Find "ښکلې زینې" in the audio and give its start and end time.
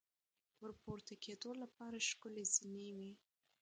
2.09-2.89